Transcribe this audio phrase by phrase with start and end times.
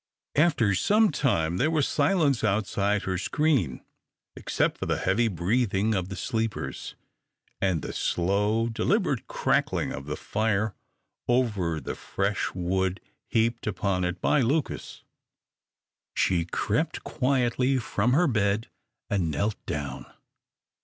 [0.35, 3.81] After some time there was silence outside her screen,
[4.35, 6.95] except for the heavy breathing of the sleepers,
[7.61, 10.73] and the slow, deliberate crackling of the fire
[11.27, 15.03] over the fresh wood heaped upon it by Lucas.
[16.15, 18.69] She crept quietly from her bed
[19.07, 20.07] and knelt down.